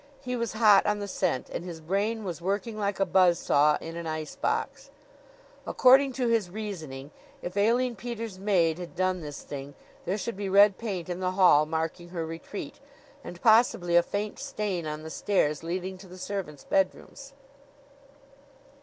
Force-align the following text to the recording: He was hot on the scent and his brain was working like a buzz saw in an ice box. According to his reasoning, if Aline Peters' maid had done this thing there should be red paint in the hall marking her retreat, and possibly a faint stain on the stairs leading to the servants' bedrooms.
He 0.23 0.35
was 0.35 0.53
hot 0.53 0.87
on 0.87 0.97
the 0.97 1.07
scent 1.07 1.47
and 1.51 1.63
his 1.63 1.79
brain 1.79 2.23
was 2.23 2.41
working 2.41 2.75
like 2.75 2.99
a 2.99 3.05
buzz 3.05 3.37
saw 3.37 3.77
in 3.79 3.95
an 3.95 4.07
ice 4.07 4.35
box. 4.35 4.89
According 5.67 6.13
to 6.13 6.27
his 6.27 6.49
reasoning, 6.49 7.11
if 7.43 7.55
Aline 7.55 7.95
Peters' 7.97 8.39
maid 8.39 8.79
had 8.79 8.95
done 8.95 9.21
this 9.21 9.43
thing 9.43 9.75
there 10.05 10.17
should 10.17 10.35
be 10.35 10.49
red 10.49 10.79
paint 10.79 11.07
in 11.07 11.19
the 11.19 11.33
hall 11.33 11.67
marking 11.67 12.09
her 12.09 12.25
retreat, 12.25 12.79
and 13.23 13.43
possibly 13.43 13.95
a 13.95 14.01
faint 14.01 14.39
stain 14.39 14.87
on 14.87 15.03
the 15.03 15.11
stairs 15.11 15.61
leading 15.61 15.99
to 15.99 16.07
the 16.07 16.17
servants' 16.17 16.63
bedrooms. 16.63 17.33